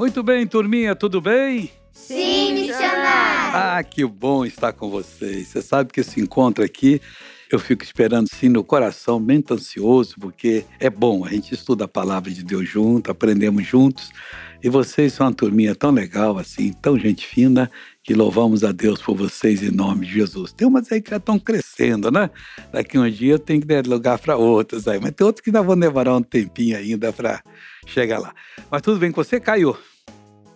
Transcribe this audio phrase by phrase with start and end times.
[0.00, 1.70] Muito bem, turminha, tudo bem?
[1.92, 3.54] Sim, missionário.
[3.54, 5.48] Ah, que bom estar com vocês.
[5.48, 7.02] Você sabe que esse encontro aqui
[7.52, 11.88] eu fico esperando sim no coração, muito ansioso, porque é bom, a gente estuda a
[11.88, 14.10] palavra de Deus junto, aprendemos juntos.
[14.62, 17.70] E vocês são uma turminha tão legal, assim, tão gente fina,
[18.02, 20.50] que louvamos a Deus por vocês em nome de Jesus.
[20.50, 22.30] Tem umas aí que já estão crescendo, né?
[22.72, 25.62] Daqui um dia tem que dar lugar para outras aí, mas tem outros que ainda
[25.62, 27.42] vão levar um tempinho ainda para
[27.86, 28.32] chegar lá.
[28.70, 29.76] Mas tudo bem com você, Caio?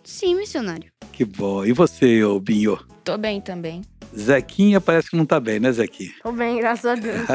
[0.05, 0.93] Sim, missionário.
[1.13, 1.64] Que bom.
[1.64, 2.79] E você, ô Binho?
[3.03, 3.82] Tô bem também.
[4.17, 6.13] Zequinha parece que não tá bem, né, Zequinha?
[6.22, 7.27] Tô bem, graças a Deus.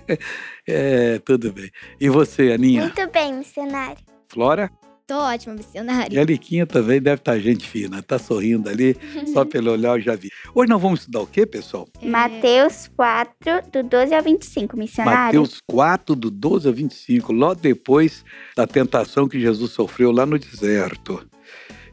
[0.66, 1.70] é, tudo bem.
[2.00, 2.82] E você, Aninha?
[2.82, 3.98] Muito bem, missionário.
[4.28, 4.70] Flora?
[5.06, 6.14] Tô ótima, missionário.
[6.14, 8.96] E a Liquinha também deve estar gente fina, tá sorrindo ali,
[9.32, 10.30] só pelo olhar eu já vi.
[10.54, 11.86] Hoje nós vamos estudar o quê, pessoal?
[12.00, 12.06] É...
[12.06, 15.40] Mateus 4, do 12 ao 25, missionário.
[15.40, 18.24] Mateus 4, do 12 ao 25, logo depois
[18.56, 21.31] da tentação que Jesus sofreu lá no deserto.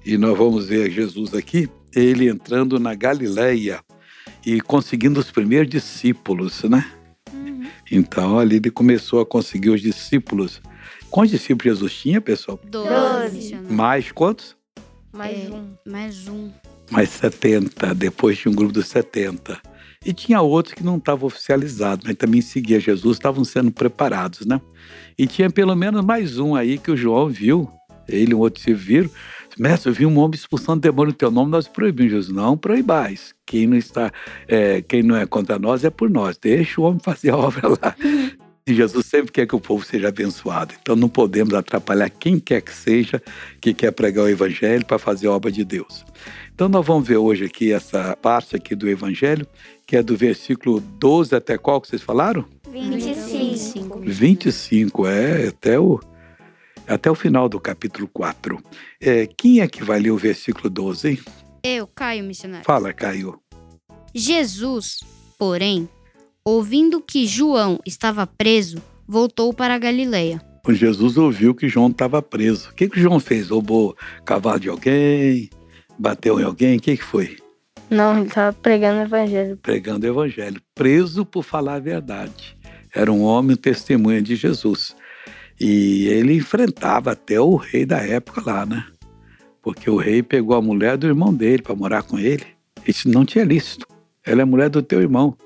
[0.05, 3.81] E nós vamos ver Jesus aqui, ele entrando na Galileia
[4.45, 6.89] e conseguindo os primeiros discípulos, né?
[7.33, 7.67] Uhum.
[7.91, 10.61] Então ali ele começou a conseguir os discípulos.
[11.09, 12.59] Quantos discípulos Jesus tinha, pessoal?
[12.63, 13.55] Doze.
[13.69, 14.55] Mais quantos?
[15.11, 15.73] Mais é, um.
[15.85, 16.51] Mais um.
[16.91, 17.93] Mais 70.
[17.95, 19.59] Depois tinha um grupo dos 70.
[20.05, 24.61] E tinha outros que não estavam oficializados, mas também seguia Jesus, estavam sendo preparados, né?
[25.17, 27.69] E tinha pelo menos mais um aí que o João viu,
[28.07, 29.09] ele e um outro se viram,
[29.59, 32.13] Mestre, eu vi um homem expulsando demônio no teu nome, nós proibimos.
[32.13, 33.33] Jesus, não proibais.
[33.45, 34.11] Quem não está,
[34.47, 36.37] é, quem não é contra nós é por nós.
[36.37, 37.95] Deixa o homem fazer a obra lá.
[38.67, 40.75] E Jesus sempre quer que o povo seja abençoado.
[40.79, 43.19] Então não podemos atrapalhar quem quer que seja
[43.59, 46.05] que quer pregar o evangelho para fazer a obra de Deus.
[46.53, 49.47] Então nós vamos ver hoje aqui essa parte aqui do evangelho,
[49.87, 52.45] que é do versículo 12 até qual que vocês falaram?
[52.71, 54.01] 25.
[54.05, 55.99] 25, é, até o
[56.89, 58.61] até o final do capítulo 4.
[58.99, 61.19] É, quem é que vai ler o versículo 12, hein?
[61.63, 62.65] Eu, Caio, missionário.
[62.65, 63.39] Fala, Caio.
[64.13, 64.99] Jesus,
[65.37, 65.87] porém,
[66.43, 70.41] ouvindo que João estava preso, voltou para a Galileia.
[70.67, 72.69] Jesus ouviu que João estava preso.
[72.69, 73.49] O que, que João fez?
[73.49, 75.49] Roubou cavalo de alguém?
[75.97, 76.77] Bateu em alguém?
[76.77, 77.37] O que, que foi?
[77.89, 79.57] Não, ele estava pregando o evangelho.
[79.57, 80.61] Pregando o evangelho.
[80.75, 82.55] Preso por falar a verdade.
[82.93, 84.95] Era um homem testemunha de Jesus.
[85.59, 88.85] E ele enfrentava até o rei da época lá, né?
[89.61, 92.45] Porque o rei pegou a mulher do irmão dele para morar com ele.
[92.87, 93.85] Isso não tinha lícito.
[94.25, 95.37] Ela é mulher do teu irmão.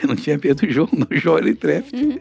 [0.00, 1.06] Eu não tinha medo do João, não.
[1.12, 1.96] João era intrépido.
[1.96, 2.18] Uhum.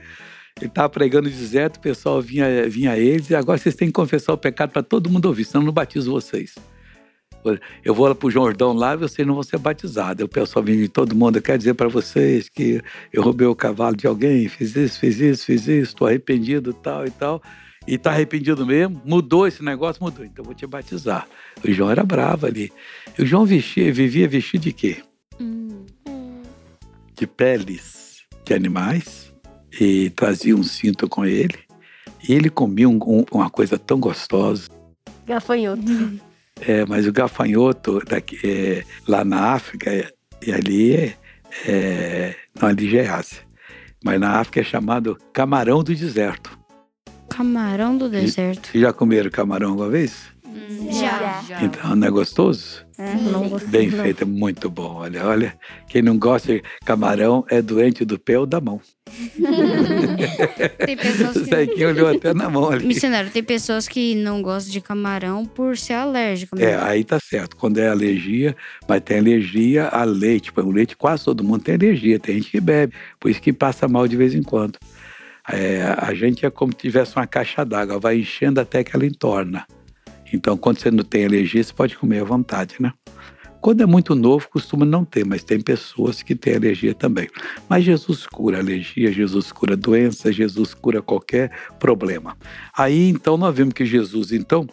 [0.58, 3.88] Ele estava pregando o deserto, o pessoal vinha, vinha a eles e agora vocês têm
[3.88, 6.56] que confessar o pecado para todo mundo ouvir, senão eu não batizo vocês.
[7.84, 10.24] Eu vou lá para o Jordão lá e vocês não vão ser batizados.
[10.24, 12.82] O pessoal vem de todo mundo, quer dizer para vocês que
[13.14, 17.06] eu roubei o cavalo de alguém, fiz isso, fiz isso, fiz isso, estou arrependido tal
[17.06, 17.42] e tal.
[17.88, 19.02] E está arrependido mesmo?
[19.06, 20.04] Mudou esse negócio?
[20.04, 20.24] Mudou.
[20.24, 21.28] Então eu vou te batizar.
[21.64, 22.72] O João era bravo ali.
[23.18, 24.98] E o João vestia, vivia vestido de quê?
[25.40, 25.86] Hum.
[27.16, 29.34] De peles de animais.
[29.80, 31.58] E trazia um cinto com ele.
[32.28, 34.68] E ele comia um, um, uma coisa tão gostosa.
[35.26, 36.20] Gafanhoto.
[36.62, 40.10] É, mas o gafanhoto daqui, é, lá na África, é,
[40.46, 41.16] e ali
[41.66, 43.40] é, não, ali já é Ásia.
[44.04, 46.58] Mas na África é chamado camarão do deserto.
[47.30, 48.70] Camarão do deserto.
[48.70, 50.34] Vocês já comeram camarão alguma vez?
[50.50, 51.42] Hum, já.
[51.48, 51.64] já.
[51.64, 52.86] Então, não é gostoso?
[52.98, 54.04] É, não gostei, Bem não.
[54.04, 54.96] feito, é muito bom.
[54.96, 58.82] Olha, olha, quem não gosta de camarão é doente do pé ou da mão.
[60.86, 61.44] tem pessoas que...
[61.46, 62.86] Zequinha olhou até na mão ali.
[62.86, 66.60] Missionário, tem pessoas que não gostam de camarão por ser alérgico.
[66.60, 67.56] É, aí tá certo.
[67.56, 68.56] Quando é alergia,
[68.88, 70.52] mas tem alergia a leite.
[70.56, 72.94] O leite quase todo mundo tem alergia, tem gente que bebe.
[73.18, 74.78] Por isso que passa mal de vez em quando.
[75.52, 79.06] É, a gente é como se tivesse uma caixa d'água, vai enchendo até que ela
[79.06, 79.66] entorna.
[80.32, 82.94] Então, quando você não tem alergia, você pode comer à vontade, né?
[83.62, 87.28] Quando é muito novo, costuma não ter, mas tem pessoas que têm alergia também.
[87.68, 92.38] Mas Jesus cura alergia, Jesus cura doença, Jesus cura qualquer problema.
[92.76, 94.66] Aí então nós vemos que Jesus, então,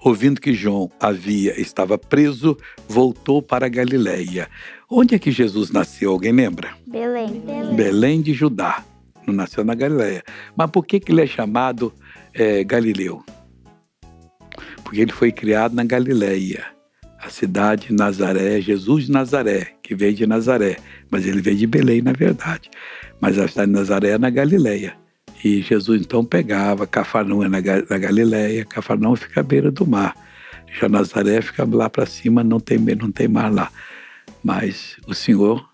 [0.00, 2.56] ouvindo que João havia estava preso,
[2.88, 4.48] voltou para a Galileia.
[4.88, 6.12] Onde é que Jesus nasceu?
[6.12, 6.70] Alguém lembra?
[6.86, 7.40] Belém.
[7.40, 8.84] Belém, Belém de Judá.
[9.26, 10.22] Não nasceu na Galileia.
[10.56, 11.92] Mas por que, que ele é chamado
[12.32, 13.24] é, Galileu?
[14.84, 16.64] Porque ele foi criado na Galileia,
[17.22, 20.76] a cidade de Nazaré, Jesus de Nazaré, que veio de Nazaré,
[21.10, 22.70] mas ele veio de Belém, na verdade.
[23.20, 24.94] Mas a cidade de Nazaré é na Galileia.
[25.44, 30.14] E Jesus então pegava, Cafarnaum é na, na Galileia, Cafarnaum fica à beira do mar.
[30.78, 33.70] Já Nazaré fica lá para cima, não tem, não tem mar lá.
[34.42, 35.68] Mas o Senhor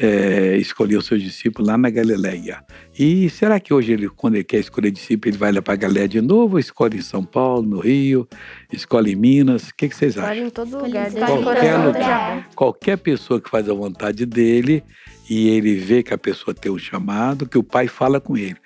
[0.00, 2.64] é, escolheu seus discípulos lá na Galileia.
[2.98, 5.76] E será que hoje, ele, quando ele quer escolher discípulo, ele vai lá para a
[5.76, 6.54] Galileia de novo?
[6.54, 8.28] Ou escolhe em São Paulo, no Rio,
[8.72, 9.68] escolhe em Minas?
[9.68, 10.32] O que, que vocês acham?
[10.32, 11.12] Escolhe em todo Escolhe lugar.
[11.12, 12.50] qualquer coração lugar.
[12.54, 14.82] Qualquer pessoa que faz a vontade dele
[15.28, 18.56] e ele vê que a pessoa tem um chamado, que o Pai fala com ele.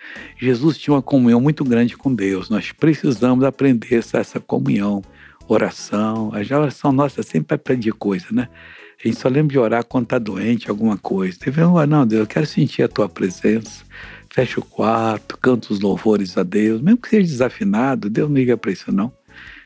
[0.40, 2.48] Jesus tinha uma comunhão muito grande com Deus.
[2.48, 5.02] Nós precisamos aprender essa, essa comunhão,
[5.46, 6.32] oração.
[6.34, 8.48] A oração nossa sempre pedir coisa, né?
[9.02, 11.38] A gente só lembra de orar quando está doente, alguma coisa.
[11.38, 13.84] Teve um, não, Deus, eu quero sentir a tua presença.
[14.30, 16.80] Fecha o quarto, canta os louvores a Deus.
[16.80, 19.12] Mesmo que seja desafinado, Deus não liga para isso, não.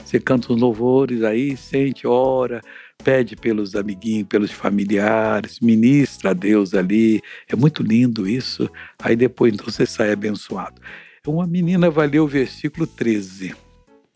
[0.05, 2.61] Você canta os louvores aí, sente, ora,
[3.02, 7.23] pede pelos amiguinhos, pelos familiares, ministra a Deus ali.
[7.49, 8.69] É muito lindo isso.
[9.02, 10.81] Aí depois então você sai abençoado.
[11.26, 13.55] Uma menina vai ler o versículo 13.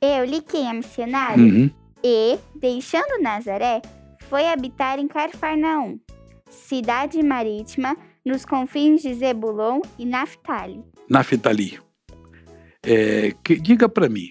[0.03, 1.71] Eu li quem é missionário Uhum.
[2.05, 3.81] e, deixando Nazaré,
[4.28, 5.99] foi habitar em Carfarnaum,
[6.49, 10.82] cidade marítima nos confins de Zebulon e Naphtali.
[11.08, 11.78] Naftali.
[12.82, 14.31] É, que- diga para mim,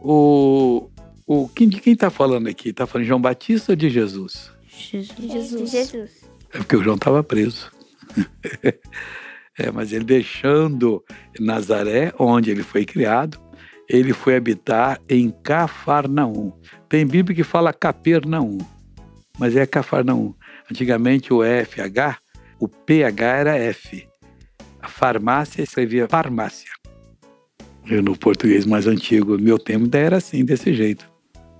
[0.00, 0.88] o,
[1.26, 2.70] o, quem, de quem está falando aqui?
[2.70, 4.50] Está falando de João Batista ou de Jesus?
[4.66, 5.70] Jesus.
[5.70, 6.22] Jesus.
[6.52, 7.70] É porque o João estava preso.
[9.58, 11.02] é, mas ele deixando
[11.38, 13.40] Nazaré, onde ele foi criado,
[13.88, 16.52] ele foi habitar em Cafarnaum.
[16.88, 18.58] Tem Bíblia que fala Capernaum,
[19.38, 20.34] mas é Cafarnaum.
[20.70, 22.18] Antigamente o FH,
[22.58, 24.06] o PH era F.
[24.80, 26.70] A farmácia escrevia farmácia.
[27.86, 31.10] Eu, no português mais antigo, meu tempo ainda era assim, desse jeito.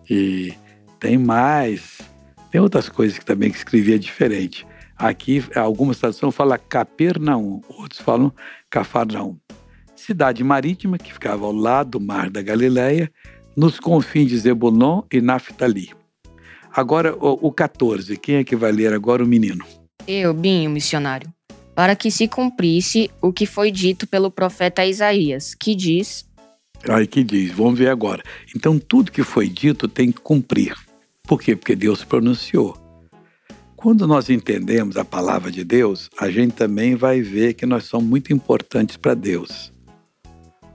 [0.09, 0.55] E
[1.01, 2.01] tem mais,
[2.51, 4.67] tem outras coisas que também que escrevia diferente.
[4.97, 8.33] Aqui, algumas traduções falam Capernaum, outros falam
[8.71, 9.37] Cafarnaum.
[9.97, 13.11] Cidade marítima que ficava ao lado do mar da Galileia,
[13.57, 15.91] nos confins de Zebulon e Naftali.
[16.75, 19.65] Agora, o, o 14, quem é que vai ler agora o menino?
[20.07, 21.33] Eu, Binho, missionário,
[21.75, 26.27] para que se cumprisse o que foi dito pelo profeta Isaías, que diz:
[26.89, 28.23] Aí que diz, vamos ver agora.
[28.57, 30.75] Então, tudo que foi dito tem que cumprir.
[31.23, 31.55] Por quê?
[31.55, 32.77] Porque Deus pronunciou.
[33.77, 38.09] Quando nós entendemos a palavra de Deus, a gente também vai ver que nós somos
[38.09, 39.72] muito importantes para Deus.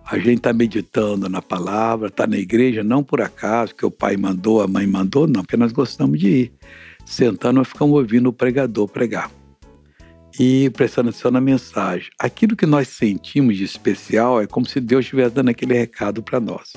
[0.09, 4.15] A gente está meditando na palavra, está na igreja, não por acaso, que o pai
[4.15, 6.53] mandou, a mãe mandou, não, porque nós gostamos de ir.
[7.05, 9.29] Sentando, nós ficamos ouvindo o pregador pregar.
[10.39, 12.09] E prestando atenção na mensagem.
[12.17, 16.39] Aquilo que nós sentimos de especial é como se Deus estivesse dando aquele recado para
[16.39, 16.71] nós.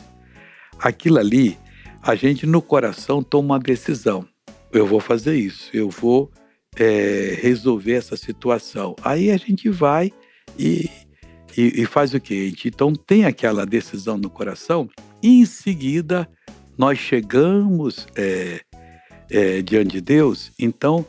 [0.80, 1.56] Aquilo ali,
[2.02, 4.26] a gente no coração toma uma decisão.
[4.72, 6.32] Eu vou fazer isso, eu vou
[6.76, 8.96] é, resolver essa situação.
[9.04, 10.10] Aí a gente vai
[10.58, 10.90] e,
[11.56, 12.52] e, e faz o quê?
[12.64, 14.88] Então tem aquela decisão no coração,
[15.22, 16.28] e em seguida
[16.76, 18.60] nós chegamos é,
[19.30, 21.04] é, diante de Deus, então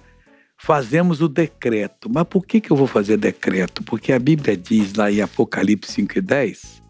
[0.57, 2.09] fazemos o decreto.
[2.09, 3.83] Mas por que, que eu vou fazer decreto?
[3.83, 6.81] Porque a Bíblia diz lá em Apocalipse 5 e 10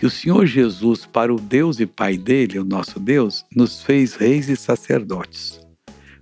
[0.00, 4.14] que o Senhor Jesus, para o Deus e Pai dele, o nosso Deus, nos fez
[4.14, 5.59] reis e sacerdotes.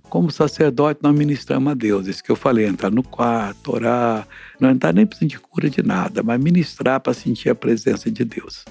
[0.09, 2.07] Como sacerdote, nós ministramos a Deus.
[2.07, 4.27] Isso que eu falei, entrar no quarto, orar,
[4.59, 8.25] não entrar nem precisando de cura de nada, mas ministrar para sentir a presença de
[8.25, 8.65] Deus.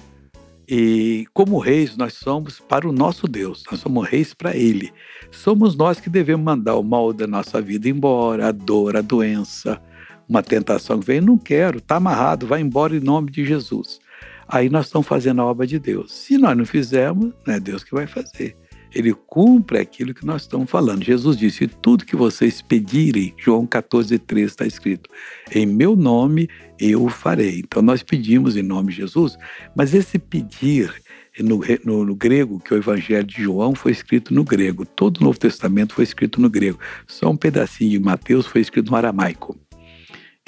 [0.67, 4.91] E como reis, nós somos para o nosso Deus, nós somos reis para Ele.
[5.31, 9.81] Somos nós que devemos mandar o mal da nossa vida embora, a dor, a doença,
[10.27, 13.99] uma tentação que vem, não quero, está amarrado, vai embora em nome de Jesus.
[14.47, 16.13] Aí nós estamos fazendo a obra de Deus.
[16.13, 18.55] Se nós não fizermos, não é Deus que vai fazer.
[18.93, 21.03] Ele cumpre aquilo que nós estamos falando.
[21.03, 25.09] Jesus disse: tudo que vocês pedirem, João 14, 13 está escrito,
[25.51, 27.59] em meu nome eu o farei.
[27.59, 29.37] Então nós pedimos em nome de Jesus,
[29.75, 30.93] mas esse pedir
[31.39, 35.23] no, no, no, grego, que o Evangelho de João foi escrito no grego, todo o
[35.23, 39.57] Novo Testamento foi escrito no grego, só um pedacinho de Mateus foi escrito no aramaico.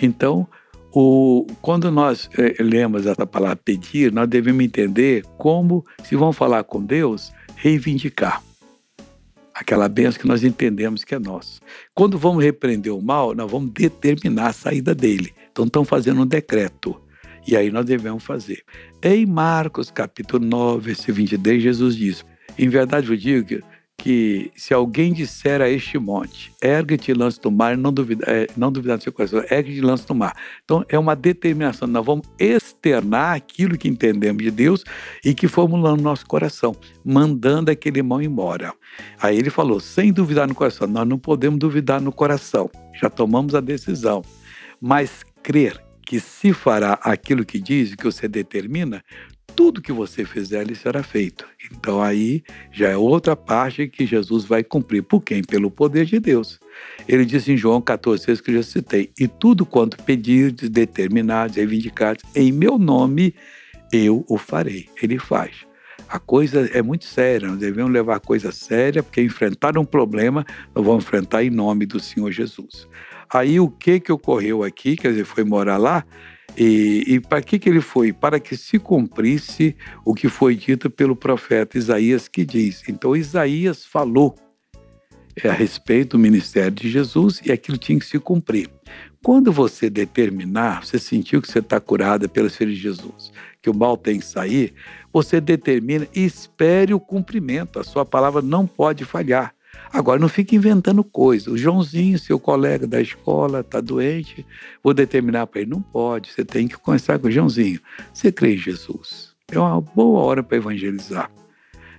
[0.01, 0.47] Então,
[0.93, 6.63] o, quando nós é, lemos essa palavra pedir, nós devemos entender como, se vamos falar
[6.63, 7.31] com Deus,
[7.61, 8.41] reivindicar
[9.53, 11.61] aquela benção que nós entendemos que é nossa.
[11.93, 15.31] Quando vamos repreender o mal, nós vamos determinar a saída dele.
[15.51, 16.99] Então, estão fazendo um decreto.
[17.47, 18.63] E aí nós devemos fazer.
[19.03, 22.25] Em Marcos, capítulo 9, versículo 23, Jesus diz:
[22.57, 23.61] Em verdade eu digo que,
[24.01, 28.47] que se alguém disser a este monte, ergue-te e lance no mar, não duvidar, é,
[28.57, 30.35] não duvidar no seu coração, ergue-te e lance no mar.
[30.63, 34.83] Então é uma determinação, nós vamos externar aquilo que entendemos de Deus
[35.23, 38.73] e que formulamos no nosso coração, mandando aquele mal embora.
[39.21, 43.53] Aí ele falou, sem duvidar no coração, nós não podemos duvidar no coração, já tomamos
[43.53, 44.23] a decisão,
[44.81, 49.03] mas crer que se fará aquilo que diz, que você determina,
[49.61, 51.45] tudo que você fizer lhe será feito.
[51.71, 55.03] Então aí já é outra parte que Jesus vai cumprir.
[55.03, 55.43] Por quem?
[55.43, 56.59] Pelo poder de Deus.
[57.07, 62.23] Ele disse em João 14, que eu já citei, e tudo quanto pedirdes, determinados, reivindicados,
[62.35, 63.35] em meu nome,
[63.93, 64.89] eu o farei.
[64.99, 65.57] Ele faz.
[66.09, 70.43] A coisa é muito séria, nós devemos levar a coisa séria, porque enfrentar um problema,
[70.73, 72.87] nós vamos enfrentar em nome do Senhor Jesus.
[73.31, 76.03] Aí o que que ocorreu aqui, quer dizer, foi morar lá,
[76.57, 78.11] e, e para que, que ele foi?
[78.11, 82.83] Para que se cumprisse o que foi dito pelo profeta Isaías, que diz.
[82.87, 84.35] Então, Isaías falou
[85.41, 88.69] é, a respeito do ministério de Jesus e aquilo tinha que se cumprir.
[89.23, 93.31] Quando você determinar, você sentiu que você está curada pelos filhos de Jesus,
[93.61, 94.73] que o mal tem que sair,
[95.13, 97.79] você determina e espere o cumprimento.
[97.79, 99.53] A sua palavra não pode falhar.
[99.93, 101.47] Agora, não fique inventando coisas.
[101.47, 104.45] O Joãozinho, seu colega da escola, está doente,
[104.81, 105.71] vou determinar para ele.
[105.71, 107.79] Não pode, você tem que conversar com o Joãozinho.
[108.13, 109.31] Você crê em Jesus.
[109.51, 111.29] É uma boa hora para evangelizar.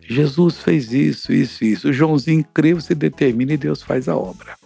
[0.01, 1.89] Jesus fez isso, isso, isso.
[1.89, 4.57] O Joãozinho crê, você determina e Deus faz a obra.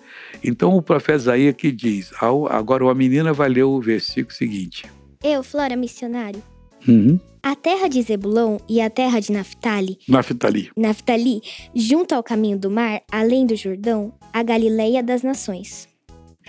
[0.42, 2.12] Então o profeta Isaías que diz,
[2.50, 4.87] agora uma menina vai ler o versículo seguinte.
[5.23, 6.42] Eu, Flora Missionário,
[6.88, 7.19] Uhum.
[7.43, 10.71] A terra de Zebulon e a terra de Naphtali, Naftali.
[10.76, 11.40] Naphtali,
[11.75, 15.88] junto ao caminho do mar, além do Jordão, a Galileia das nações.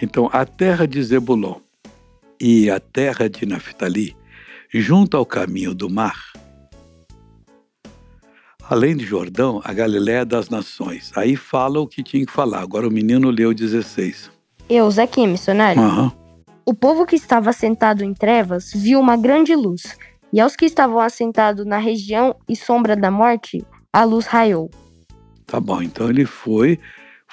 [0.01, 1.55] Então, a terra de Zebulon
[2.41, 4.15] e a terra de Naftali,
[4.73, 6.33] junto ao caminho do mar,
[8.69, 11.11] além do Jordão, a Galileia das nações.
[11.15, 12.61] Aí fala o que tinha que falar.
[12.61, 14.31] Agora o menino leu 16.
[14.69, 15.81] Eu, Zequinha, missionário.
[15.81, 16.11] Aham.
[16.65, 19.95] O povo que estava sentado em trevas viu uma grande luz,
[20.31, 24.69] e aos que estavam assentados na região e sombra da morte, a luz raiou.
[25.45, 26.79] Tá bom, então ele foi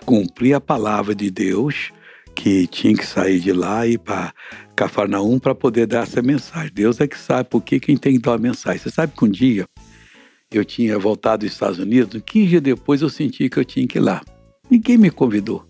[0.05, 1.93] cumprir a palavra de Deus,
[2.35, 4.33] que tinha que sair de lá e ir para
[4.77, 6.73] Cafarnaum para poder dar essa mensagem.
[6.73, 8.79] Deus é que sabe por que quem tem que dar uma mensagem.
[8.79, 9.67] Você sabe que um dia
[10.51, 13.99] eu tinha voltado dos Estados Unidos, 15 dias depois eu senti que eu tinha que
[13.99, 14.21] ir lá.
[14.71, 15.65] Ninguém me convidou.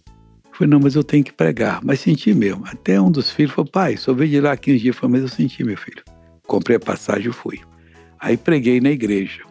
[0.47, 1.81] Eu falei, não, mas eu tenho que pregar.
[1.83, 2.65] Mas senti mesmo.
[2.67, 4.95] Até um dos filhos falou, pai, só veio de lá 15 dias.
[4.95, 6.03] Eu falei, mas eu senti, meu filho.
[6.47, 7.61] Comprei a passagem e fui.
[8.21, 9.43] Aí preguei na igreja.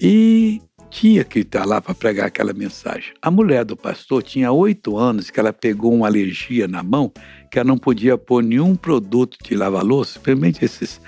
[0.00, 3.12] E tinha que estar lá para pregar aquela mensagem.
[3.20, 7.12] A mulher do pastor tinha oito anos que ela pegou uma alergia na mão
[7.50, 11.00] que ela não podia pôr nenhum produto de lavar louça, principalmente esses,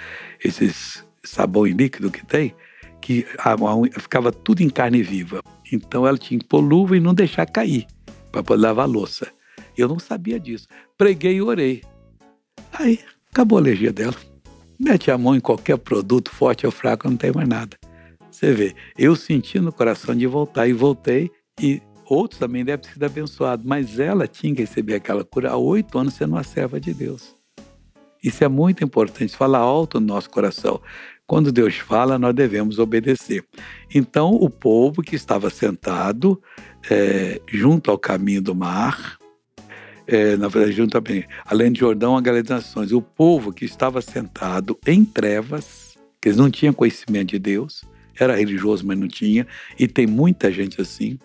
[0.43, 2.55] esses sabão em líquido que tem,
[3.00, 5.43] que a, a, ficava tudo em carne viva.
[5.73, 7.87] Então ela tinha que pôr luva e não deixar cair
[8.33, 9.31] para poder lavar louça.
[9.77, 10.67] Eu não sabia disso.
[10.97, 11.83] Preguei e orei.
[12.73, 13.00] Aí
[13.31, 14.17] acabou a alergia dela.
[14.83, 17.77] Mete a mão em qualquer produto forte ou fraco, não tem mais nada.
[18.31, 22.95] Você vê, eu senti no coração de voltar e voltei e outros também devem ter
[22.95, 26.81] sido abençoados, mas ela tinha que receber aquela cura há oito anos sendo uma serva
[26.81, 27.37] de Deus.
[28.25, 30.81] Isso é muito importante, falar alto no nosso coração.
[31.27, 33.45] Quando Deus fala, nós devemos obedecer.
[33.95, 36.41] Então, o povo que estava sentado
[36.91, 39.20] é, junto ao caminho do mar,
[40.11, 43.64] é, na verdade, junto também, além de Jordão, a Galileia das Nações, o povo que
[43.64, 47.85] estava sentado em trevas, que eles não tinham conhecimento de Deus,
[48.19, 49.47] era religioso, mas não tinha,
[49.79, 51.17] e tem muita gente assim,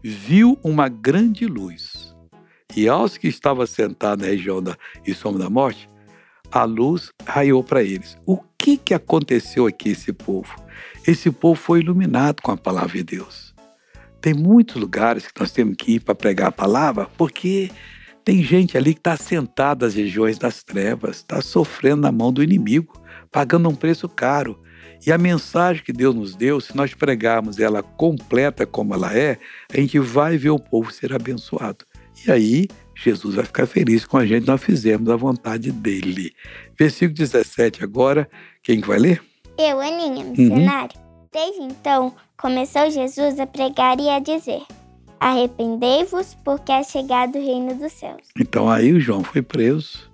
[0.00, 2.14] viu uma grande luz.
[2.76, 5.90] E aos que estavam sentados na região da e sombra da morte,
[6.48, 8.16] a luz raiou para eles.
[8.24, 10.54] O que, que aconteceu aqui, esse povo?
[11.04, 13.52] Esse povo foi iluminado com a palavra de Deus.
[14.20, 17.68] Tem muitos lugares que nós temos que ir para pregar a palavra, porque
[18.24, 22.42] tem gente ali que está sentada nas regiões das trevas, está sofrendo na mão do
[22.42, 22.92] inimigo,
[23.30, 24.60] pagando um preço caro.
[25.04, 29.38] E a mensagem que Deus nos deu, se nós pregarmos ela completa como ela é,
[29.72, 31.84] a gente vai ver o povo ser abençoado.
[32.24, 36.32] E aí, Jesus vai ficar feliz com a gente, nós fizemos a vontade dele.
[36.78, 38.28] Versículo 17 agora,
[38.62, 39.22] quem vai ler?
[39.58, 41.00] Eu, Aninha, missionário.
[41.32, 44.62] Desde então, começou Jesus a pregar e a dizer:
[45.22, 48.22] Arrependei-vos, porque é chegado o reino dos céus.
[48.36, 50.10] Então aí o João foi preso.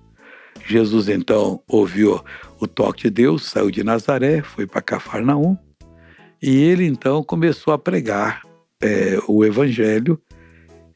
[0.66, 2.22] Jesus então ouviu
[2.60, 5.56] o toque de Deus, saiu de Nazaré, foi para Cafarnaum
[6.42, 8.42] e ele então começou a pregar
[8.82, 10.20] é, o Evangelho,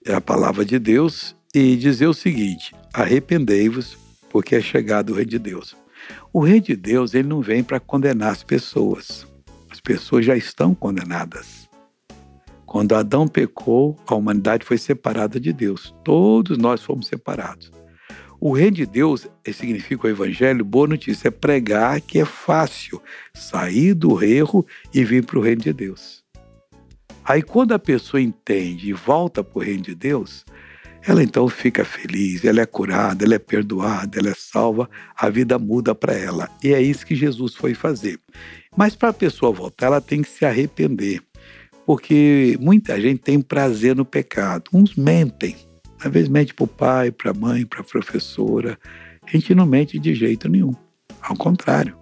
[0.06, 3.96] a palavra de Deus e dizer o seguinte: arrependei-vos,
[4.28, 5.74] porque é chegado o Rei de Deus.
[6.34, 9.26] O Rei de Deus ele não vem para condenar as pessoas.
[9.70, 11.61] As pessoas já estão condenadas.
[12.72, 15.94] Quando Adão pecou, a humanidade foi separada de Deus.
[16.02, 17.70] Todos nós fomos separados.
[18.40, 22.98] O reino de Deus significa o evangelho, boa notícia, é pregar que é fácil
[23.34, 26.24] sair do erro e vir para o reino de Deus.
[27.22, 30.42] Aí quando a pessoa entende e volta para o reino de Deus,
[31.06, 35.58] ela então fica feliz, ela é curada, ela é perdoada, ela é salva, a vida
[35.58, 36.48] muda para ela.
[36.64, 38.18] E é isso que Jesus foi fazer.
[38.74, 41.22] Mas para a pessoa voltar, ela tem que se arrepender.
[41.86, 44.70] Porque muita gente tem prazer no pecado.
[44.72, 45.56] Uns mentem.
[46.00, 48.78] Às vezes mente para o pai, para a mãe, para a professora.
[49.22, 50.74] A gente não mente de jeito nenhum.
[51.20, 51.96] Ao contrário.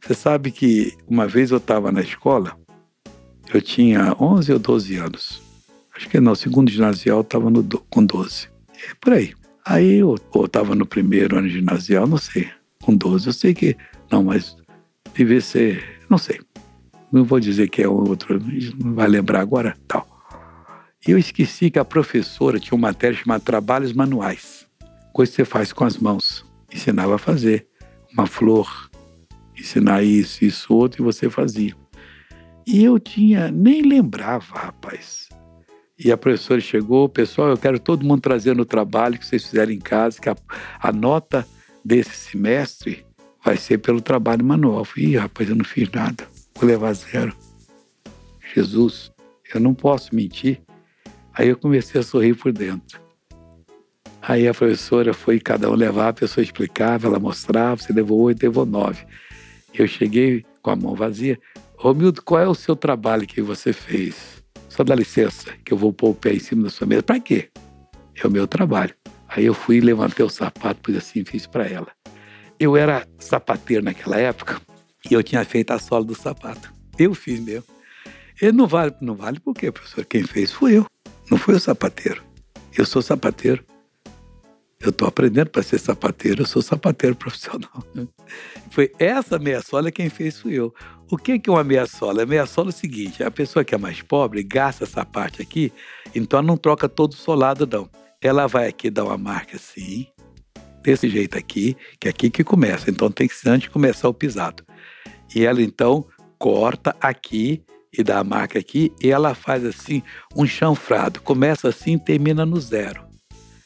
[0.00, 2.56] Você sabe que uma vez eu estava na escola,
[3.52, 5.42] eu tinha 11 ou 12 anos.
[5.94, 7.50] Acho que no segundo ginasial estava
[7.90, 8.48] com 12.
[8.90, 9.34] É por aí.
[9.64, 12.48] Aí eu estava no primeiro ano ginasial, não sei,
[12.82, 13.26] com 12.
[13.26, 13.76] Eu sei que.
[14.10, 14.56] Não, mas
[15.14, 16.00] devia ser.
[16.08, 16.40] Não sei.
[17.10, 18.38] Não vou dizer que é outro,
[18.82, 20.06] não vai lembrar agora, tal.
[21.06, 24.66] E eu esqueci que a professora tinha uma matéria chamada Trabalhos Manuais.
[25.12, 26.44] Coisa que você faz com as mãos.
[26.72, 27.66] Ensinava a fazer
[28.12, 28.90] uma flor,
[29.58, 31.74] ensinar isso, isso, outro, e você fazia.
[32.66, 35.28] E eu tinha, nem lembrava, rapaz.
[35.98, 39.72] E a professora chegou, pessoal, eu quero todo mundo trazendo o trabalho que vocês fizeram
[39.72, 40.36] em casa, que a,
[40.78, 41.46] a nota
[41.84, 43.04] desse semestre
[43.42, 44.80] vai ser pelo trabalho manual.
[44.80, 47.34] Eu falei, Ih, rapaz, eu não fiz nada, vou levar zero.
[48.54, 49.12] Jesus,
[49.54, 50.60] eu não posso mentir.
[51.32, 53.00] Aí eu comecei a sorrir por dentro.
[54.20, 58.42] Aí a professora foi cada um levar, a pessoa explicava, ela mostrava, você levou oito,
[58.42, 59.06] levou nove.
[59.72, 61.38] Eu cheguei com a mão vazia.
[61.76, 64.42] Romildo, qual é o seu trabalho que você fez?
[64.68, 67.04] Só dá licença, que eu vou pôr o pé em cima da sua mesa.
[67.04, 67.48] Para quê?
[68.16, 68.94] É o meu trabalho.
[69.28, 71.88] Aí eu fui, levantei o sapato, pus assim, fiz para ela.
[72.58, 74.60] Eu era sapateiro naquela época
[75.10, 76.72] e eu tinha feito a sola do sapato.
[76.98, 77.64] Eu fiz mesmo.
[78.40, 80.04] Ele não vale, não vale por quê, professor?
[80.04, 80.86] Quem fez fui eu.
[81.30, 82.22] Não fui o sapateiro.
[82.76, 83.64] Eu sou sapateiro.
[84.80, 87.84] Eu estou aprendendo para ser sapateiro, eu sou sapateiro profissional.
[88.70, 90.72] Foi essa meia sola quem fez fui eu.
[91.10, 92.22] O que é uma meia sola?
[92.22, 95.42] A meia sola é o seguinte: a pessoa que é mais pobre gasta essa parte
[95.42, 95.72] aqui,
[96.14, 97.90] então ela não troca todo o solado, não.
[98.20, 100.06] Ela vai aqui dar uma marca assim,
[100.82, 102.88] desse jeito aqui, que é aqui que começa.
[102.88, 104.62] Então tem que antes começar o pisado.
[105.34, 106.06] E ela então
[106.38, 107.62] corta aqui
[107.96, 110.02] e dá a marca aqui, e ela faz assim
[110.36, 111.20] um chanfrado.
[111.22, 113.02] Começa assim termina no zero.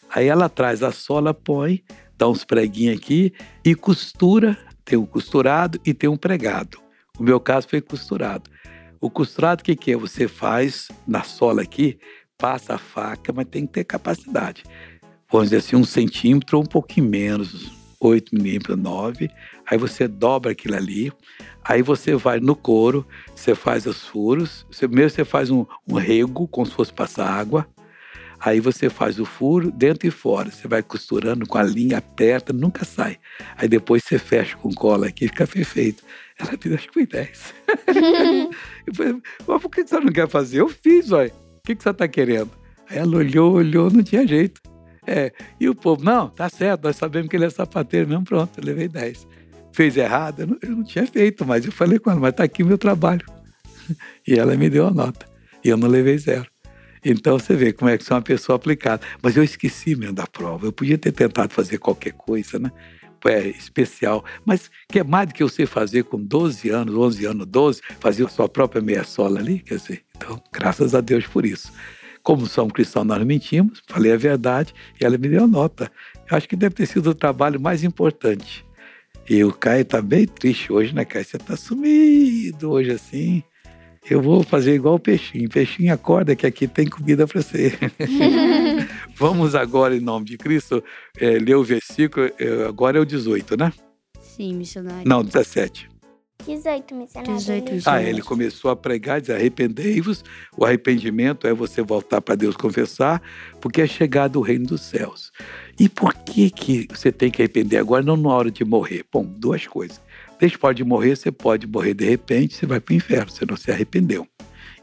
[0.09, 1.83] Aí ela traz a sola, põe,
[2.17, 3.33] dá uns preguinhos aqui
[3.65, 4.57] e costura.
[4.85, 6.79] Tem um costurado e tem um pregado.
[7.19, 8.51] O meu caso foi costurado.
[9.01, 9.97] O costurado, o que, que é?
[9.97, 11.99] Você faz na sola aqui,
[12.39, 14.65] passa a faca, mas tem que ter capacidade.
[15.31, 19.31] Vamos dizer assim, um centímetro ou um pouquinho menos, 8 milímetros, 9.
[19.73, 21.11] Aí você dobra aquilo ali.
[21.65, 24.67] Aí você vai no couro, você faz os furos.
[24.71, 27.67] Você, primeiro você faz um, um rego, como se fosse passar água.
[28.39, 30.51] Aí você faz o furo dentro e fora.
[30.51, 33.17] Você vai costurando com a linha aperta, nunca sai.
[33.57, 36.05] Aí depois você fecha com cola aqui, fica perfeito.
[36.39, 37.55] Ela me acho que foi 10.
[38.87, 40.61] eu falei, mas por que você não quer fazer?
[40.61, 41.33] Eu fiz, olha.
[41.33, 42.51] O que, que você está querendo?
[42.91, 44.61] Aí ela olhou, olhou, não tinha jeito.
[45.07, 48.61] É, e o povo, não, tá certo, nós sabemos que ele é sapateiro mesmo, pronto,
[48.61, 49.27] eu levei 10.
[49.73, 50.41] Fez errado?
[50.41, 52.67] Eu não, eu não tinha feito, mas eu falei com ela, mas tá aqui o
[52.67, 53.25] meu trabalho.
[54.27, 55.27] E ela me deu a nota.
[55.65, 56.47] E eu não levei zero.
[57.05, 59.05] Então você vê como é que sou uma pessoa aplicada.
[59.21, 60.67] Mas eu esqueci mesmo da prova.
[60.67, 62.71] Eu podia ter tentado fazer qualquer coisa, né?
[63.25, 64.25] É especial.
[64.45, 67.83] Mas que é mais do que eu sei fazer com 12 anos, 11 anos, 12,
[68.01, 70.03] fazer a sua própria meia sola ali, quer dizer.
[70.17, 71.73] Então, graças a Deus por isso.
[72.23, 75.91] Como somos cristãos, nós mentimos, falei a verdade e ela me deu a nota.
[76.31, 78.65] Eu acho que deve ter sido o trabalho mais importante.
[79.29, 81.25] E o Caio está bem triste hoje, né, Caio?
[81.25, 83.43] Você está sumido hoje assim.
[84.11, 85.49] Eu vou fazer igual o peixinho.
[85.49, 87.73] Peixinho, acorda que aqui tem comida para você.
[89.15, 90.83] Vamos agora, em nome de Cristo,
[91.17, 92.29] é, ler o versículo.
[92.39, 93.73] É, agora é o 18, né?
[94.21, 95.09] Sim, missionário.
[95.09, 95.92] Não, 17.
[96.47, 97.37] 18, missionário.
[97.37, 100.25] 18, Ah, ele começou a pregar, dizer: arrependei-vos.
[100.57, 103.23] O arrependimento é você voltar para Deus confessar,
[103.61, 105.33] porque é chegado o reino dos céus.
[105.79, 109.05] E por que, que você tem que arrepender agora, não na hora de morrer?
[109.13, 110.01] Bom, duas coisas.
[110.39, 113.57] Você pode morrer, você pode morrer de repente, você vai para o inferno, você não
[113.57, 114.27] se arrependeu.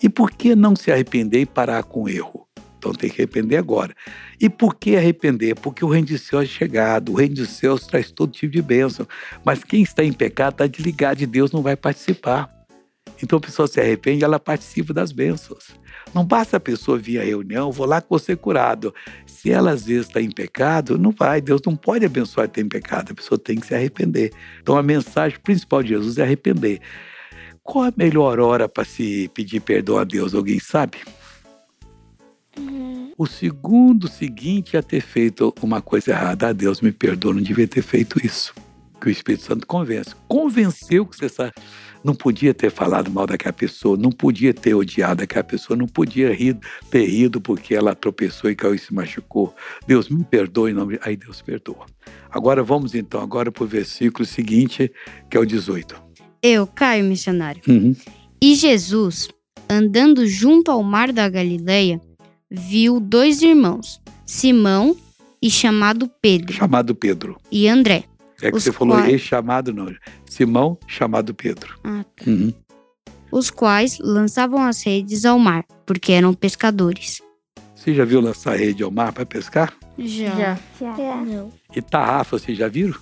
[0.02, 2.48] E por que não se arrepender e parar com o erro?
[2.80, 3.94] Então tem que arrepender agora.
[4.40, 5.54] E por que arrepender?
[5.56, 8.62] Porque o reino de céus é chegado, o reino dos céus traz todo tipo de
[8.62, 9.06] bênção.
[9.44, 12.50] Mas quem está em pecado está desligado de Deus, não vai participar.
[13.22, 15.78] Então a pessoa se arrepende, ela participa das bênçãos.
[16.14, 18.94] Não basta a pessoa vir à reunião, vou lá com você curado.
[19.26, 21.42] Se ela às vezes está em pecado, não vai.
[21.42, 23.12] Deus não pode abençoar ter em pecado.
[23.12, 24.32] A pessoa tem que se arrepender.
[24.62, 26.80] Então a mensagem principal de Jesus é arrepender.
[27.62, 30.34] Qual a melhor hora para se pedir perdão a Deus?
[30.34, 30.98] Alguém sabe?
[33.18, 36.50] O segundo seguinte é ter feito uma coisa errada.
[36.50, 38.54] Ah, Deus me perdoa, não devia ter feito isso.
[39.02, 40.16] Que o Espírito Santo convence.
[40.28, 41.54] Convenceu que você sabe
[42.04, 46.34] não podia ter falado mal daquela pessoa, não podia ter odiado aquela pessoa, não podia
[46.34, 46.58] rir,
[46.90, 49.54] ter rido porque ela tropeçou e caiu e se machucou.
[49.86, 51.00] Deus me perdoe em nome de...
[51.04, 51.86] Aí Deus perdoa.
[52.30, 54.92] Agora vamos então agora para o versículo seguinte,
[55.30, 56.02] que é o 18.
[56.42, 57.62] Eu, Caio, missionário.
[57.68, 57.96] Uhum.
[58.42, 59.28] E Jesus,
[59.70, 62.00] andando junto ao mar da Galileia,
[62.50, 64.96] viu dois irmãos, Simão
[65.42, 67.38] e chamado Pedro, Chamado Pedro.
[67.52, 68.06] e André.
[68.42, 69.88] É que você falou quais- e chamado não.
[70.26, 71.78] Simão, chamado Pedro.
[71.84, 72.54] Ah, Uhum.
[73.32, 77.22] os quais lançavam as redes ao mar, porque eram pescadores.
[77.76, 79.74] Você já viu lançar rede ao mar para pescar?
[79.98, 80.58] Já.
[80.80, 80.96] Já.
[81.26, 81.52] Não.
[81.76, 82.98] E tarrafa, vocês já viram?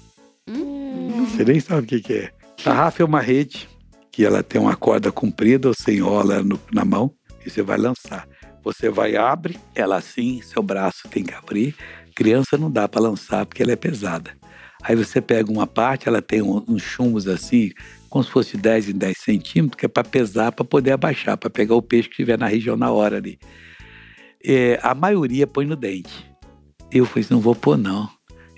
[0.49, 1.25] Hum?
[1.25, 2.31] Você nem sabe o que, que é.
[2.63, 3.67] Tarrafa é uma rede
[4.11, 7.11] que ela tem uma corda comprida, você enrola no- na mão
[7.45, 8.27] e você vai lançar.
[8.67, 11.73] Você vai abre, ela assim, seu braço tem que abrir.
[12.13, 14.35] Criança não dá para lançar porque ela é pesada.
[14.83, 17.71] Aí você pega uma parte, ela tem uns chumos assim,
[18.09, 21.49] como se fosse 10 em 10 centímetros, que é para pesar, para poder abaixar, para
[21.49, 23.39] pegar o peixe que estiver na região na hora ali.
[24.43, 26.29] É, a maioria põe no dente.
[26.91, 28.09] Eu falei, assim, não vou pôr não.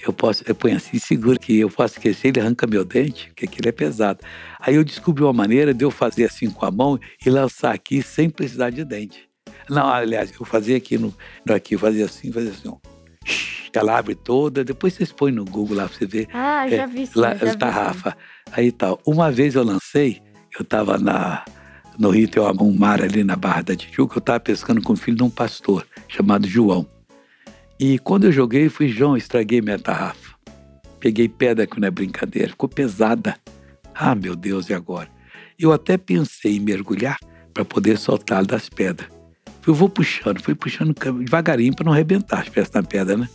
[0.04, 3.46] Eu posso, eu ponho assim, seguro que eu posso esquecer, ele arranca meu dente, porque
[3.46, 4.22] aquilo é pesado.
[4.60, 8.02] Aí eu descobri uma maneira de eu fazer assim com a mão e lançar aqui
[8.02, 9.29] sem precisar de dente.
[9.70, 11.14] Não, aliás, eu fazia aqui no,
[11.46, 12.78] no fazia assim, fazia assim, ó.
[13.74, 16.28] Ela abre toda, depois vocês põem no Google lá pra você ver.
[16.34, 17.20] Ah, É, já vi sim.
[17.20, 18.18] Lá, já vi tarrafa.
[18.52, 19.00] Aí tal.
[19.06, 20.22] Uma vez eu lancei,
[20.58, 21.46] eu tava na,
[21.98, 24.96] no Rio, tem um mar ali na Barra da Tijuca, eu tava pescando com o
[24.96, 26.88] filho de um pastor, chamado João.
[27.80, 30.36] E quando eu joguei, fui, João, estraguei minha tarrafa.
[31.00, 33.38] Peguei pedra que não é brincadeira, ficou pesada.
[33.94, 35.10] Ah, meu Deus, e agora?
[35.58, 37.18] Eu até pensei em mergulhar
[37.54, 39.10] para poder soltá-lo das pedras.
[39.70, 43.30] Eu vou puxando, fui puxando devagarinho para não arrebentar as peças na pedra, né?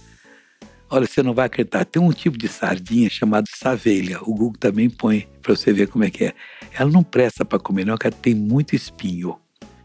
[0.91, 1.85] Olha, você não vai acreditar.
[1.85, 4.19] Tem um tipo de sardinha chamado savelha.
[4.21, 6.35] O Google também põe para você ver como é que é.
[6.77, 9.39] Ela não presta para comer, não, porque ela tem muito espinho.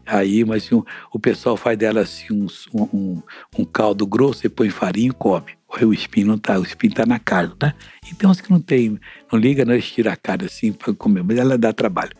[0.04, 0.82] Aí, mas assim,
[1.12, 2.48] o- pessoal faz dela assim um,
[2.92, 3.22] um,
[3.56, 5.52] um caldo grosso e põe farinha e come.
[5.82, 7.74] O espinho não tá, o espinho tá na carne, né?
[8.10, 8.98] E tem uns que não tem,
[9.32, 12.10] não liga, não estira a carne assim para comer, mas ela dá trabalho.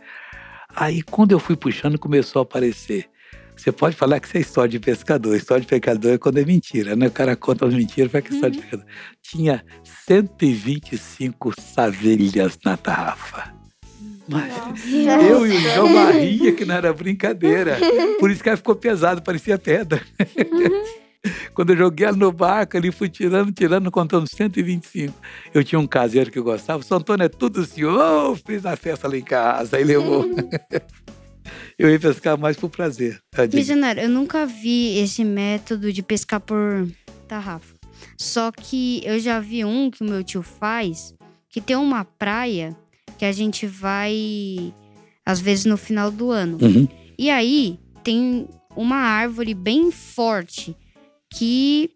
[0.77, 3.10] Aí quando eu fui puxando, começou a aparecer.
[3.61, 5.37] Você pode falar que isso é história de pescador.
[5.37, 7.09] História de pescador é quando é mentira, né?
[7.09, 8.87] O cara conta as mentiras para que é história de pescador.
[9.23, 9.62] Tinha
[10.07, 13.53] 125 savelhas na tarrafa.
[14.27, 14.51] Mas
[14.94, 17.79] eu e o João Maria, que não era brincadeira.
[18.18, 20.01] Por isso que ela ficou pesado, parecia pedra.
[21.53, 25.12] Quando eu joguei ela no barco, ali fui tirando, tirando, contando 125.
[25.53, 26.83] Eu tinha um caseiro que eu gostava.
[26.83, 27.85] São Antônio é tudo assim.
[27.85, 29.77] Oh, fiz a festa lá em casa.
[29.77, 30.25] Aí levou.
[31.81, 33.21] Eu ia pescar mais por prazer.
[33.31, 33.59] Tadinho.
[33.59, 36.87] Missionário, eu nunca vi esse método de pescar por
[37.27, 37.75] tarrafa.
[38.19, 41.14] Só que eu já vi um que o meu tio faz,
[41.49, 42.77] que tem uma praia
[43.16, 44.75] que a gente vai
[45.25, 46.59] às vezes no final do ano.
[46.61, 46.87] Uhum.
[47.19, 50.77] E aí tem uma árvore bem forte
[51.33, 51.90] que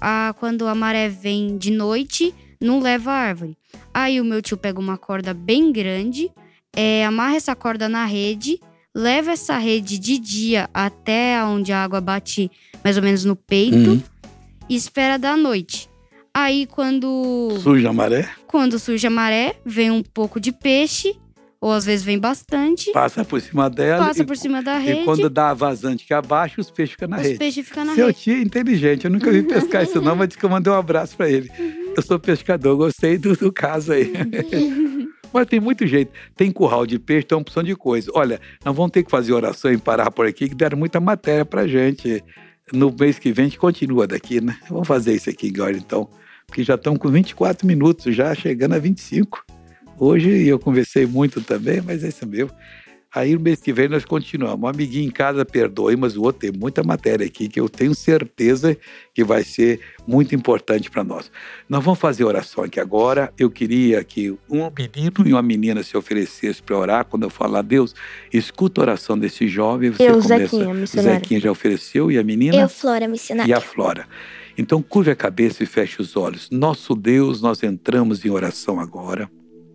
[0.00, 3.58] a, quando a maré vem de noite, não leva a árvore.
[3.92, 6.30] Aí o meu tio pega uma corda bem grande,
[6.74, 8.60] é, amarra essa corda na rede,
[8.98, 12.50] leva essa rede de dia até onde a água bate
[12.82, 14.02] mais ou menos no peito Uhum.
[14.70, 15.86] e espera da noite.
[16.32, 21.14] Aí quando Suja a maré, quando surge a maré, vem um pouco de peixe,
[21.60, 24.06] ou às vezes vem bastante, passa por cima dela.
[24.06, 26.92] passa e, por cima da e rede, quando dá a vazante que abaixa, os peixes
[26.92, 27.38] ficam na os rede.
[27.38, 28.18] peixes ficam na Seu rede.
[28.18, 30.76] tio é inteligente, eu nunca vi pescar isso não, mas disse que eu mandei um
[30.76, 31.50] abraço para ele.
[31.96, 34.12] Eu sou pescador, gostei do, do caso aí.
[35.32, 36.12] Mas tem muito jeito.
[36.36, 38.10] Tem curral de peixe, tem uma opção de coisa.
[38.14, 41.44] Olha, nós vamos ter que fazer oração e parar por aqui, que deram muita matéria
[41.44, 42.22] pra gente.
[42.72, 44.58] No mês que vem a gente continua daqui, né?
[44.68, 46.08] Vamos fazer isso aqui agora então,
[46.46, 49.44] porque já estamos com 24 minutos, já chegando a 25.
[49.98, 52.50] Hoje eu conversei muito também, mas é isso mesmo.
[53.16, 54.62] Aí no mês que vem nós continuamos.
[54.62, 57.94] Um amiguinho em casa perdoe, mas o outro tem muita matéria aqui que eu tenho
[57.94, 58.76] certeza
[59.14, 61.30] que vai ser muito importante para nós.
[61.66, 63.32] Nós vamos fazer oração aqui agora.
[63.38, 67.04] Eu queria que um menino e uma menina se oferecessem para orar.
[67.06, 67.94] Quando eu falar, Deus,
[68.30, 69.92] escuta a oração desse jovem.
[69.92, 70.36] Você Eu, começa.
[70.36, 71.20] Zequinha, missionário.
[71.20, 72.54] Zequinha já ofereceu e a menina?
[72.54, 73.50] Eu, Flora, missionária.
[73.50, 74.06] e a Flora.
[74.58, 76.50] Então, curve a cabeça e feche os olhos.
[76.50, 79.26] Nosso Deus, nós entramos em oração agora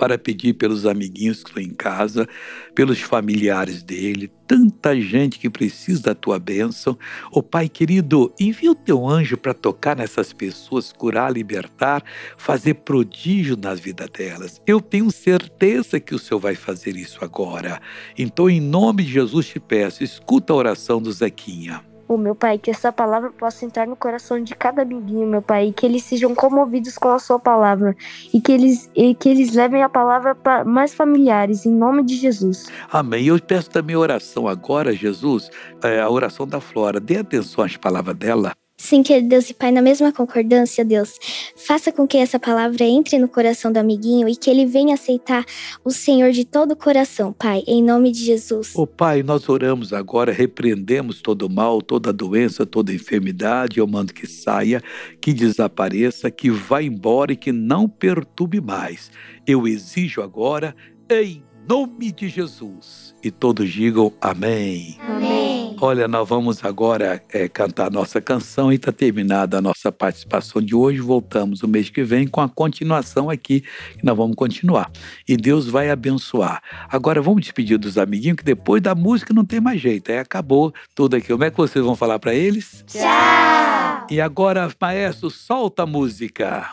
[0.01, 2.27] para pedir pelos amiguinhos que estão em casa,
[2.73, 6.97] pelos familiares dele, tanta gente que precisa da tua bênção.
[7.31, 12.03] Ô Pai querido, envia o teu anjo para tocar nessas pessoas, curar, libertar,
[12.35, 14.59] fazer prodígio nas vidas delas.
[14.65, 17.79] Eu tenho certeza que o Senhor vai fazer isso agora.
[18.17, 21.90] Então, em nome de Jesus, te peço, escuta a oração do Zequinha.
[22.11, 25.73] O meu pai, que essa palavra possa entrar no coração de cada amiguinho, meu pai,
[25.73, 27.95] que eles sejam comovidos com a sua palavra
[28.33, 32.17] e que eles, e que eles levem a palavra para mais familiares, em nome de
[32.17, 32.65] Jesus.
[32.91, 33.27] Amém.
[33.27, 35.49] Eu peço também oração agora, Jesus,
[35.81, 36.99] é, a oração da Flora.
[36.99, 38.51] Dê atenção às palavras dela.
[38.83, 41.19] Sim, querido Deus e Pai, na mesma concordância, Deus,
[41.55, 45.45] faça com que essa palavra entre no coração do amiguinho e que ele venha aceitar
[45.85, 48.73] o Senhor de todo o coração, Pai, em nome de Jesus.
[48.75, 54.15] Ô Pai, nós oramos agora, repreendemos todo o mal, toda doença, toda enfermidade, eu mando
[54.15, 54.81] que saia,
[55.21, 59.11] que desapareça, que vá embora e que não perturbe mais.
[59.45, 60.75] Eu exijo agora,
[61.07, 63.15] em nome de Jesus.
[63.23, 64.97] E todos digam amém.
[64.99, 65.77] Amém.
[65.79, 70.75] Olha, nós vamos agora é, cantar nossa canção e está terminada a nossa participação de
[70.75, 70.99] hoje.
[70.99, 73.61] Voltamos o mês que vem com a continuação aqui,
[73.97, 74.91] que nós vamos continuar.
[75.25, 76.61] E Deus vai abençoar.
[76.89, 80.11] Agora vamos despedir dos amiguinhos, que depois da música não tem mais jeito.
[80.11, 81.29] Aí acabou tudo aqui.
[81.29, 82.83] Como é que vocês vão falar para eles?
[82.85, 84.07] Tchau!
[84.09, 86.69] E agora, maestro, solta a música.